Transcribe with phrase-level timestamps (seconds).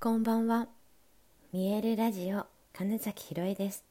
[0.00, 0.68] こんばんは。
[1.52, 3.84] 見えるラジオ金崎ひろえです。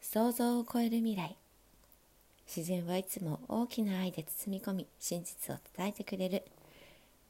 [0.00, 1.36] 想像を超える未来。
[2.46, 6.44] 自然はいつも大きな愛で包み込み、真実を伝えてくれる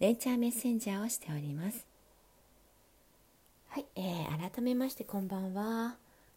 [0.01, 1.87] ネイチャーメッセンジャーをしております。
[3.69, 5.97] はい、えー、改めましてこんばんは。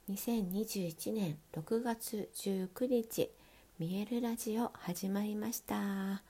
[0.10, 3.30] 2021年6月19日、
[3.78, 5.76] 見えるラジオ始まりました。
[5.76, 6.22] は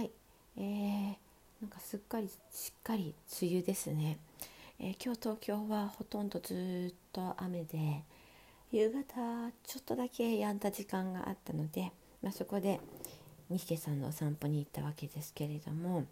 [0.00, 0.12] い、
[0.58, 1.25] えー
[1.60, 4.18] なんかすっかりしっかり梅雨ですね、
[4.78, 8.02] えー、今日東京はほとんどずっと雨で
[8.70, 11.92] 夕方ちょっとだけ止んだ時間があったので、
[12.22, 12.78] まあ、そこで
[13.48, 16.04] ニケさんのお散歩に行ったわけですけれども、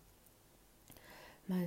[1.47, 1.59] まあ、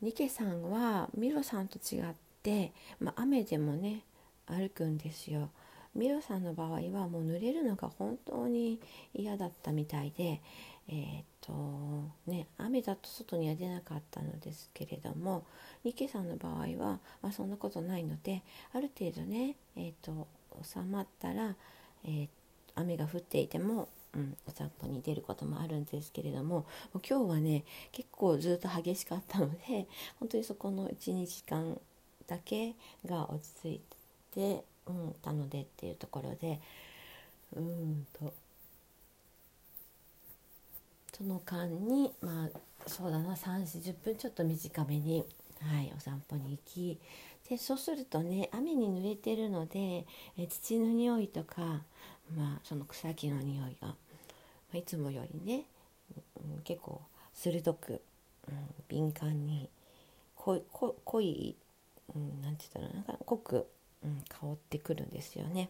[0.00, 2.04] ニケさんはミロさんと違っ
[2.44, 4.02] て、まあ、雨でもね
[4.46, 5.50] 歩くんですよ。
[5.94, 8.78] ミロさんの場合はもう濡れるのが本当に
[9.12, 10.40] 嫌だったみたいで、
[10.92, 11.52] えー、っと
[12.26, 15.44] ね雨だと外には出なかったのですけれども
[15.84, 18.42] ニケさんの場合は、まあ、そんなことないので
[18.74, 20.26] ある程度ね、えー、っと
[20.62, 21.54] 収まったら、
[22.04, 22.28] えー、
[22.74, 26.66] 雨が降っていても、うん、お散歩に出ることもあるんですけれども
[27.08, 29.86] 今日はね結構ずっと激しかったので
[30.18, 31.80] 本当にそこの12時間
[32.26, 32.74] だけ
[33.06, 33.80] が落ち着い
[34.34, 36.60] て、うん、たのでっていうところで
[37.54, 38.32] うんと
[41.20, 42.48] その間にまあ
[42.86, 45.22] そうだな3 4 0分ちょっと短めに、
[45.60, 46.98] はい、お散歩に行き
[47.46, 50.06] でそうするとね雨に濡れてるので
[50.38, 51.82] え土の匂いとか、
[52.34, 53.96] まあ、その草木の匂いが、ま
[54.72, 55.64] あ、いつもよりね、
[56.56, 57.02] うん、結構
[57.34, 58.00] 鋭く、
[58.48, 58.54] うん、
[58.88, 59.68] 敏感に
[60.36, 61.54] 濃い濃い、
[62.14, 63.66] うん、なんて言ったらなんか濃く、
[64.02, 65.68] うん、香ってくるんですよね。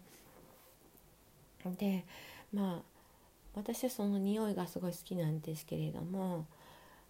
[1.77, 2.05] で
[2.53, 2.90] まあ
[3.55, 6.47] 私はその匂いがすごい好きなんですけれども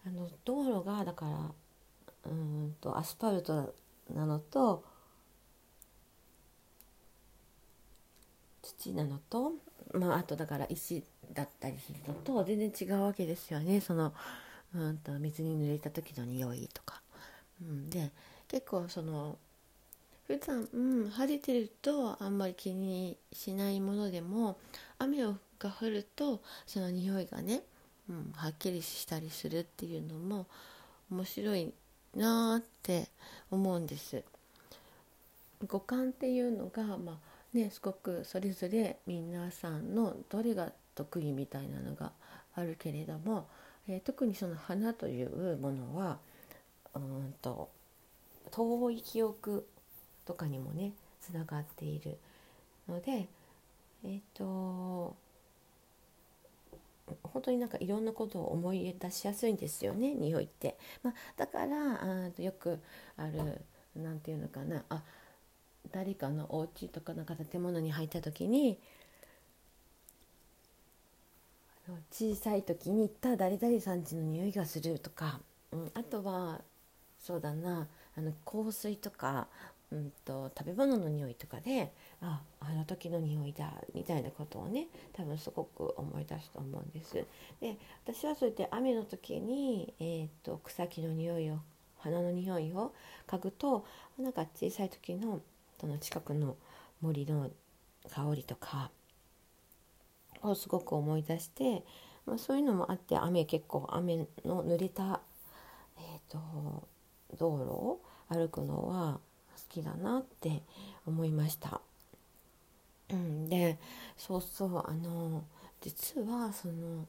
[0.07, 3.75] あの道路がだからうんとアスファルト
[4.13, 4.85] なのと
[8.63, 9.53] 土なのと、
[9.93, 14.13] まあ、あとだから石だったりするのと全然違うわけですよねその
[14.75, 17.03] うんと水に濡れた時の匂いとか。
[17.61, 18.11] うん、で
[18.49, 19.37] 結構その
[20.31, 24.59] 普段うん晴れてるとあんまり気にしないものでも
[25.01, 27.63] 雨が降るとその匂いがね、
[28.09, 30.47] うん、はっきりしたりするっていうのも
[31.11, 31.75] 面白い
[32.15, 33.09] なーって
[33.51, 34.23] 思うんです。
[35.67, 37.17] 五感っていうのが、まあ
[37.53, 42.13] ね、すごくそれぞれ皆さんのどれが得意みたいなのが
[42.55, 43.49] あるけれども、
[43.89, 46.19] えー、特にその花というものは
[46.95, 47.69] うんと
[48.53, 49.67] 遠い記憶
[50.25, 52.19] とかにもねつながっている
[52.89, 53.29] ので
[54.05, 55.15] えっ、と
[57.23, 60.77] 本当になんかいろんなことを思い出しやすいんですよね匂いって。
[61.03, 62.79] まあ、だからあよく
[63.17, 63.61] ある
[63.97, 65.03] 何て言うのかなあ
[65.91, 68.79] 誰かのお家とかなんか建物に入った時に
[72.13, 75.41] 小さい時に行った誰々さんちの匂いがするとか、
[75.73, 76.61] うん、あとは
[77.19, 79.49] そうだなあの香水とか
[79.93, 87.15] うんと、食べ物の匂いとかでああの時の匂いだみたいなことをね多分すごく思い出すと思うんです。
[87.61, 91.59] で私はそうやって雨の時に、えーと、草木の匂いを
[91.99, 92.95] 花の匂いを
[93.27, 93.85] 嗅ぐと
[94.19, 95.41] なんか小さい時の
[95.81, 96.57] その近くの
[97.01, 97.51] 森の
[98.11, 98.91] 香りとか
[100.43, 101.85] をすごく思い出して、
[102.27, 105.21] まあ、そういうのもあって雨結構雨の濡れた、
[105.99, 106.89] えーと
[107.39, 109.21] 道路を歩くのは
[109.69, 110.63] きだなって
[111.07, 111.81] 思いました。
[113.11, 113.79] うん、で
[114.17, 115.43] そうそうあの
[115.81, 117.07] 実はその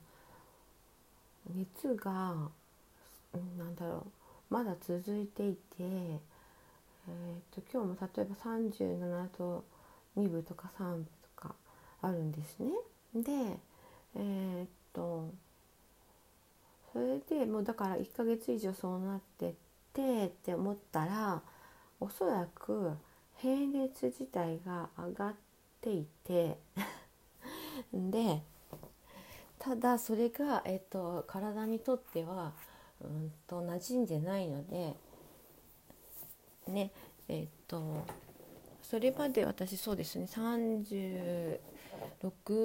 [1.53, 2.49] 熱が、
[3.33, 4.07] うん、なんだろ
[4.49, 9.63] うまだ続いていて、えーと、今日も例えば37度
[10.17, 11.55] 2分とか3分とか
[12.01, 12.71] あるんですね。
[13.15, 13.57] で
[14.15, 15.29] えー、っと
[16.91, 19.53] それでもうだから1ヶ月以上そうなって
[19.93, 21.41] てって思ったら
[22.01, 22.97] おそらく
[23.37, 25.35] 平熱自体が上がっ
[25.79, 26.57] ていて
[27.93, 28.41] で
[29.59, 32.53] ただそれが、えっと、体にとっては
[33.01, 34.95] うんと馴染んでないので
[36.67, 36.91] ね
[37.27, 38.03] えっと
[38.81, 41.59] それまで私そうですね36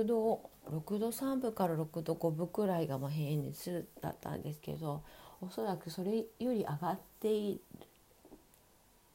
[0.06, 5.03] 度6度3分から6度5分くらいがま平熱だったんですけど
[5.43, 7.61] おそらくそれより上がっている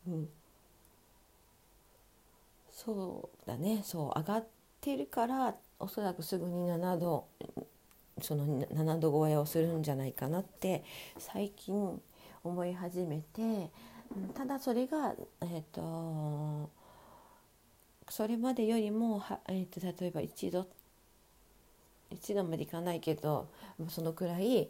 [0.08, 0.30] うん、
[2.72, 3.82] そうだね。
[3.84, 4.46] そう上がっ
[4.80, 7.26] てるからおそらくすぐに7度
[8.22, 10.84] その7度超えをするんじゃないかなって
[11.18, 12.02] 最近
[12.44, 13.70] 思い始めて
[14.34, 16.70] ただそれが、えーと、
[18.10, 20.68] それまでよりもは、えーと、例えば一度
[22.10, 23.48] 一度までいかないけど
[23.90, 24.70] そのくらい、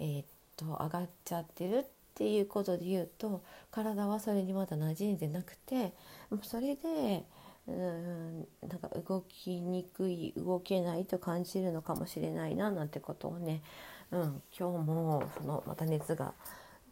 [0.00, 0.24] えー
[0.56, 1.86] と、と上がっちゃってる
[2.20, 5.94] っていうことで言うと体はそれにまだ馴染んでなくて
[6.42, 7.24] それで
[7.66, 13.62] うんなんか動きにくい動けないと感じるのかもしれないななんてことをね、
[14.10, 16.34] うん、今日もそのまた熱が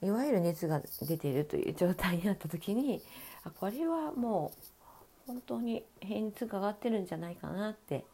[0.02, 3.02] いわゆる熱が出ているという状態になった時に
[3.44, 4.52] あこれはも
[5.26, 8.06] う本当に平熱が上がってるんじゃないかなって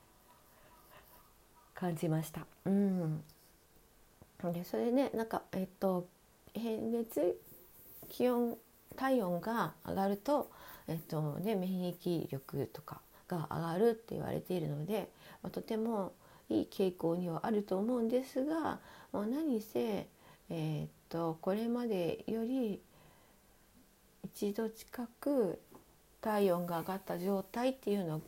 [1.76, 2.44] 感じました。
[2.64, 3.22] うん、
[4.52, 6.08] でそれねなんかえっと
[6.54, 7.38] 平熱
[8.08, 8.56] 気温
[8.96, 10.50] 体温が上がると、
[10.86, 15.10] えっとね、免疫力とかが上がるって言われているので、
[15.42, 16.12] まあ、とても
[16.48, 18.78] いい傾向にはあると思うんですが、
[19.12, 20.06] まあ、何せ、
[20.50, 22.80] えー、っとこれまでより
[24.24, 25.60] 一度近く
[26.20, 28.20] 体温が上がった状態っていうの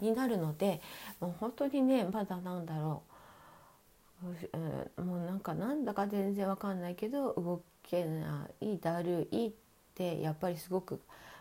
[0.00, 0.80] になるので
[1.20, 3.02] もう本当にねまだなんだろ
[4.98, 9.52] う、もうなんかなんだか全然わかんないけど動けないだるいっ
[9.94, 11.00] てやっぱりすごく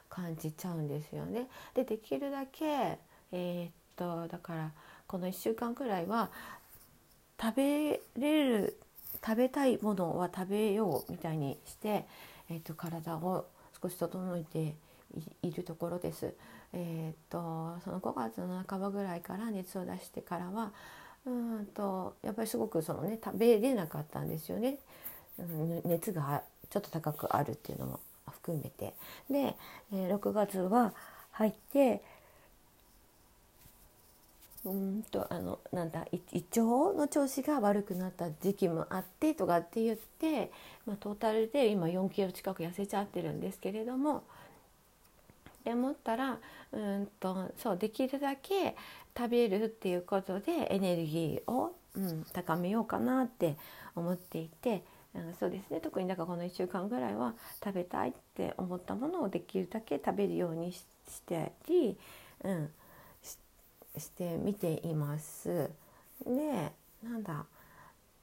[0.10, 1.48] 感じちゃうんですよね。
[1.74, 2.98] でできるだけ
[3.34, 4.72] えー、っとだから
[5.06, 6.30] この1週間くらいは
[7.42, 8.78] 食べれる
[9.26, 12.06] 食べたいものは食べようみたいにして、
[12.50, 13.48] えー、と体を
[13.82, 14.76] 少し整えて
[15.42, 16.34] いるところです。
[16.72, 20.72] えーと、その5月の半ばぐらいから熱を出してからは
[21.30, 24.78] うんとやっぱりすごくその、ね、食べれなかったんですよね。
[25.38, 28.00] うん、熱がちょっと高くあるっていうのも
[28.30, 28.94] 含めて。
[29.30, 29.56] で、
[29.94, 30.94] えー、6月は
[31.32, 32.02] 入って
[34.66, 36.62] うんとあのなんだ胃腸
[36.98, 40.52] の調子が悪くなった時期もあってとかって言って、
[40.86, 44.24] まあ、トータルで今4キロ近く痩せちゃってるんですけれども
[45.64, 46.38] で思ったら
[46.72, 48.76] うんとそうできるだけ
[49.18, 53.58] 食べるっていうことでエネルギーを、うん、高めようかなって
[53.96, 54.84] 思っていて。
[55.16, 57.34] うん、そうですね特にだからこの1週間ぐらいは
[57.66, 60.84] 食べたいって思ったものをできるだけ食べるようにし
[61.26, 61.98] てり、
[62.44, 62.70] うん、
[63.98, 65.72] して見ています。
[66.26, 66.72] で
[67.04, 67.46] なんだ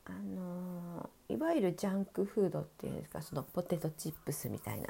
[0.09, 4.89] あのいわゆるジャンクフードっていうんですかそのポテトチップスみたいな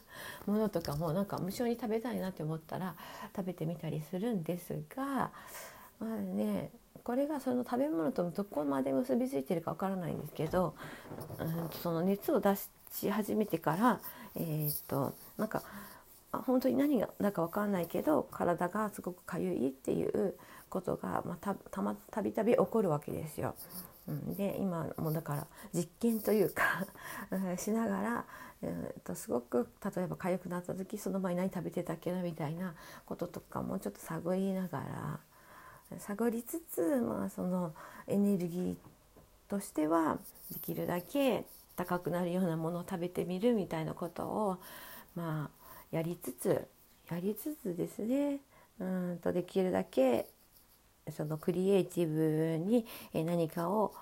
[0.46, 2.94] ものとかもなんか無性に食べたいなって思ったら
[3.34, 5.30] 食べてみたりするんですが
[5.98, 6.70] まあね
[7.02, 10.74] これがその食べ物とどこまで結びついてるかわからないんですけど、
[11.38, 12.54] うん、その熱を出
[12.90, 14.00] し始めてから
[14.34, 15.62] えー、っとなんか
[16.30, 20.34] 本当に何がだか分かんないけど体がすごくかゆいっていう
[20.68, 23.54] ことが、まあ、たたまたびたび起こるわけですよ。
[24.08, 26.86] うん、で今もだから実験というか
[27.58, 28.24] しながら、
[28.62, 32.74] えー、とすごく例えば痒くなった時その前何食べてたっけなみたいな
[33.06, 34.78] こととかもちょっと探りなが
[35.90, 37.74] ら探りつつ、まあ、その
[38.06, 38.76] エネルギー
[39.48, 40.18] としては
[40.52, 41.44] できるだけ
[41.76, 44.58] 高くなるようなものを食べてみるみたいなことを
[45.14, 46.66] まあやりつつ
[47.10, 48.40] やりつつですね。
[48.80, 50.28] うんとできるだけ
[51.12, 53.94] そのクリエイティブに何かを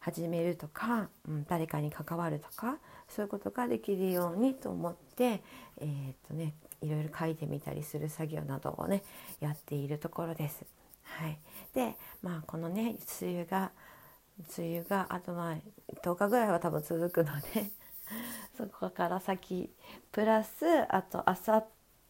[0.00, 2.76] 始めるとか、うん、誰かに関わるとか
[3.08, 5.42] そういうことができるようにと思って、
[5.78, 9.02] えー、っとね、いろいろ書いてみたりする作業などをね
[9.40, 10.66] やっているところです。
[11.04, 11.38] はい、
[11.74, 13.70] でまあこのね梅雨が
[14.58, 15.56] 梅雨があとまあ
[16.02, 17.70] 10日ぐらいは多分続くので
[18.56, 19.70] そこから先
[20.12, 21.66] プラスあとあさっ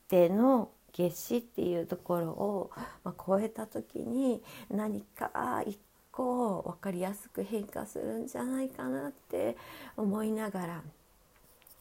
[0.09, 2.71] ての夏至っていうところを、
[3.03, 5.79] まあ、超えた時に何か一
[6.13, 9.57] 個分かりやすく変化するんじゃないかなって
[9.97, 10.83] 思いながら。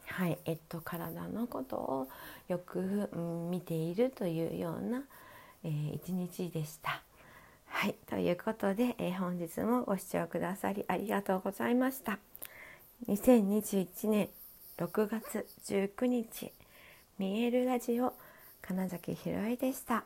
[0.06, 2.08] はいえっと、体のことを
[2.48, 3.10] よく、
[3.50, 5.04] 見ているというような、
[5.64, 7.02] えー、一日でした。
[7.68, 12.20] はい、ということで、えー、本日もご視聴くださりありがとうございました。
[13.08, 14.30] 2021年
[14.78, 16.52] 6月19日
[17.18, 18.14] 見えるラジオ
[18.66, 20.06] 金崎ひろえでした。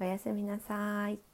[0.00, 1.31] おやすみなさい。